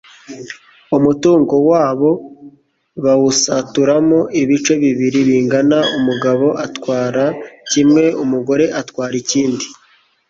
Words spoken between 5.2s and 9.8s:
bingana umugabo agatwara kimwe umugore agatwara ikindi